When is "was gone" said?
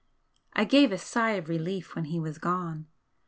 2.19-2.87